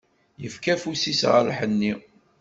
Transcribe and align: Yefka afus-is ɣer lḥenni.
Yefka 0.41 0.69
afus-is 0.73 1.21
ɣer 1.31 1.41
lḥenni. 1.49 1.93